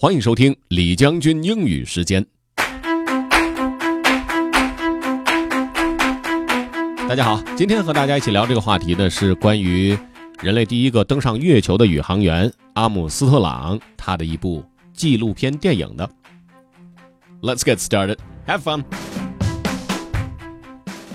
[0.00, 2.24] 欢迎收听李将军英语时间。
[7.08, 9.98] 大家好，今天和大家一起聊这个话题呢，是关于
[10.40, 16.08] 人类第一个登上月球的宇航员阿姆斯特朗他的一部纪录片电影的。
[17.42, 18.18] Let's get started.
[18.46, 18.84] Have fun.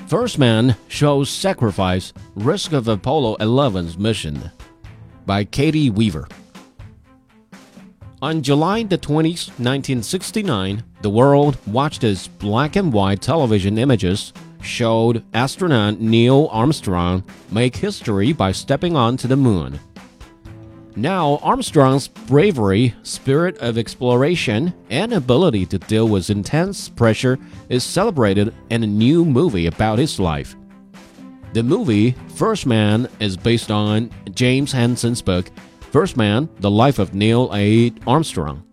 [0.10, 4.36] First Man Shows Sacrifice Risk of Apollo 11's Mission
[5.26, 6.28] by Katie Weaver.
[8.24, 15.26] On July the 20th, 1969, the world watched as black and white television images showed
[15.34, 19.78] astronaut Neil Armstrong make history by stepping onto the moon.
[20.96, 27.38] Now, Armstrong's bravery, spirit of exploration, and ability to deal with intense pressure
[27.68, 30.56] is celebrated in a new movie about his life.
[31.52, 35.52] The movie, First Man, is based on James Hansen's book
[35.94, 37.94] First Man The Life of Neil A.
[38.08, 38.64] Armstrong.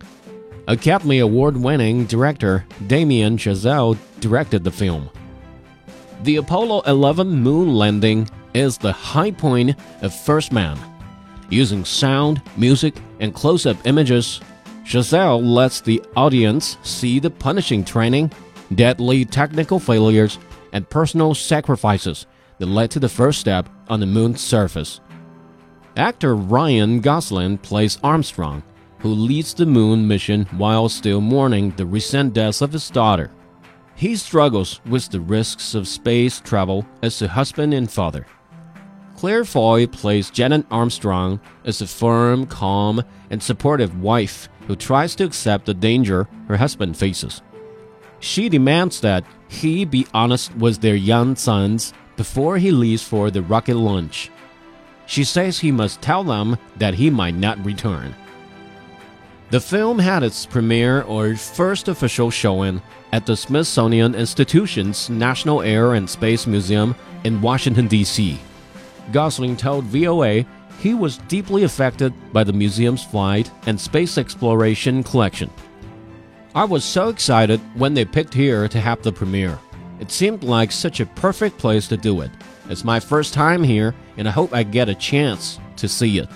[0.67, 5.07] Academy Award winning director Damien Chazelle directed the film.
[6.23, 10.79] The Apollo 11 moon landing is the high point of First Man.
[11.51, 14.41] Using sound, music, and close up images,
[14.83, 18.31] Chazelle lets the audience see the punishing training,
[18.73, 20.39] deadly technical failures,
[20.73, 22.25] and personal sacrifices
[22.57, 25.01] that led to the first step on the moon's surface.
[26.01, 28.63] Actor Ryan Gosling plays Armstrong,
[28.97, 33.29] who leads the moon mission while still mourning the recent death of his daughter.
[33.93, 38.25] He struggles with the risks of space travel as a husband and father.
[39.15, 45.23] Claire Foy plays Janet Armstrong as a firm, calm, and supportive wife who tries to
[45.23, 47.43] accept the danger her husband faces.
[48.19, 53.43] She demands that he be honest with their young sons before he leaves for the
[53.43, 54.31] rocket launch.
[55.11, 58.15] She says he must tell them that he might not return.
[59.49, 62.81] The film had its premiere or first official showing
[63.11, 66.95] at the Smithsonian Institution's National Air and Space Museum
[67.25, 68.39] in Washington, D.C.
[69.11, 70.45] Gosling told VOA
[70.79, 75.49] he was deeply affected by the museum's flight and space exploration collection.
[76.55, 79.59] I was so excited when they picked here to have the premiere.
[79.99, 82.31] It seemed like such a perfect place to do it.
[82.71, 86.29] It's my first time here, and I hope I get a chance to see it.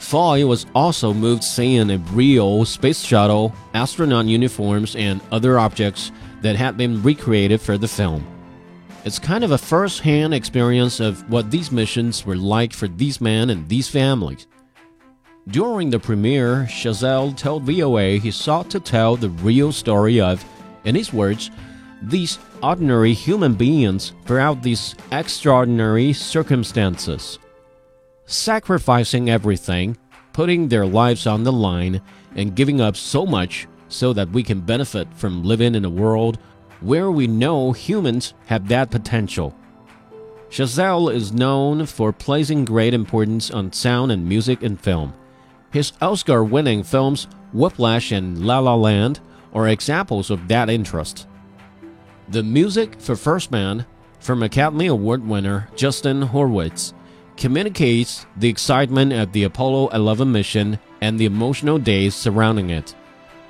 [0.00, 6.10] Foy was also moved seeing a real space shuttle, astronaut uniforms, and other objects
[6.42, 8.26] that had been recreated for the film.
[9.04, 13.20] It's kind of a first hand experience of what these missions were like for these
[13.20, 14.48] men and these families.
[15.46, 20.44] During the premiere, Chazelle told VOA he sought to tell the real story of,
[20.84, 21.52] in his words,
[22.08, 27.38] these ordinary human beings throughout these extraordinary circumstances.
[28.26, 29.96] Sacrificing everything,
[30.32, 32.00] putting their lives on the line,
[32.36, 36.38] and giving up so much so that we can benefit from living in a world
[36.80, 39.54] where we know humans have that potential.
[40.50, 45.14] Chazelle is known for placing great importance on sound and music in film.
[45.70, 49.20] His Oscar winning films Whiplash and La La Land
[49.52, 51.26] are examples of that interest.
[52.30, 53.84] The music for First Man
[54.18, 56.94] from Academy Award winner Justin Hurwitz
[57.36, 62.94] communicates the excitement of the Apollo 11 mission and the emotional days surrounding it.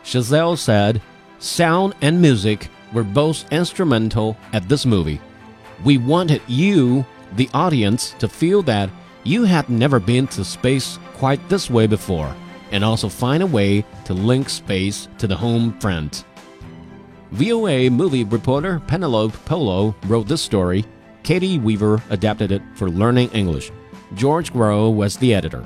[0.03, 1.01] Chazelle said,
[1.39, 5.21] Sound and music were both instrumental at this movie.
[5.84, 8.91] We wanted you, the audience, to feel that
[9.23, 12.34] you had never been to space quite this way before,
[12.73, 16.25] and also find a way to link space to the home front.
[17.37, 20.84] VOA movie reporter Penelope Polo wrote this story.
[21.25, 23.72] Katie Weaver adapted it for Learning English.
[24.15, 25.65] George Grow was the editor.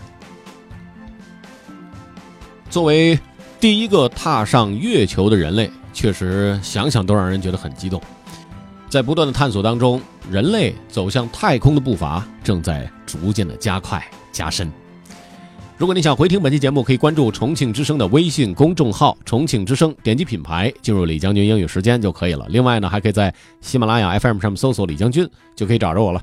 [2.71, 3.19] 作为
[3.61, 8.01] 第一个踏上月球的人类，确实想想都让人觉得很激动。
[8.89, 10.01] 在不断的探索当中，
[10.31, 14.03] 人类走向太空的步伐正在逐渐的加快
[14.33, 14.73] 加深。
[15.79, 22.45] 如果你想回听本期节目，可以关注重庆之声的微信公众号“重庆之声”，点击品牌进入李将军英语时间就可以了。
[22.49, 26.21] 另外呢，还可以在喜马拉雅 FM 上面搜索李将军，就可以找着我了。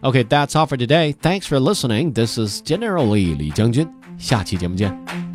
[0.00, 1.14] OK，that's all for today.
[1.22, 2.12] Thanks for listening.
[2.12, 3.88] This is Generally 李将军。
[4.18, 5.27] 下期节目见。